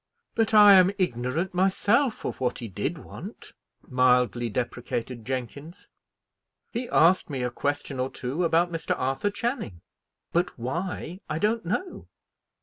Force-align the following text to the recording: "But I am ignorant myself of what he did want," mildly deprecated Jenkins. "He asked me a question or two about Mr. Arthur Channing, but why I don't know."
"But 0.33 0.51
I 0.55 0.73
am 0.73 0.89
ignorant 0.97 1.53
myself 1.53 2.25
of 2.25 2.41
what 2.41 2.57
he 2.57 2.67
did 2.67 2.97
want," 2.97 3.53
mildly 3.87 4.49
deprecated 4.49 5.23
Jenkins. 5.25 5.91
"He 6.71 6.89
asked 6.89 7.29
me 7.29 7.43
a 7.43 7.51
question 7.51 7.99
or 7.99 8.09
two 8.09 8.43
about 8.43 8.71
Mr. 8.71 8.95
Arthur 8.97 9.29
Channing, 9.29 9.83
but 10.31 10.57
why 10.57 11.19
I 11.29 11.37
don't 11.37 11.65
know." 11.67 12.07